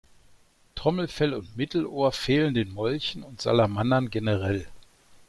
[0.73, 4.65] Trommelfell und Mittelohr fehlen den Molchen und Salamandern generell.